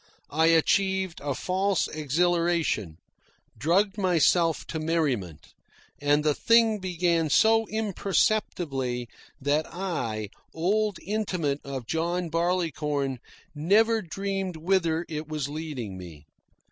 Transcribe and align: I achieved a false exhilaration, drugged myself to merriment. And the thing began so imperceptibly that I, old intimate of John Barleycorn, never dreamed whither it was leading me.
I 0.31 0.47
achieved 0.47 1.21
a 1.23 1.35
false 1.35 1.87
exhilaration, 1.87 2.97
drugged 3.55 3.99
myself 3.99 4.65
to 4.69 4.79
merriment. 4.79 5.53
And 6.01 6.23
the 6.23 6.33
thing 6.33 6.79
began 6.79 7.29
so 7.29 7.67
imperceptibly 7.67 9.07
that 9.39 9.71
I, 9.71 10.29
old 10.55 10.97
intimate 11.05 11.61
of 11.63 11.85
John 11.85 12.29
Barleycorn, 12.29 13.19
never 13.53 14.01
dreamed 14.01 14.57
whither 14.57 15.05
it 15.07 15.27
was 15.27 15.49
leading 15.49 15.99
me. 15.99 16.25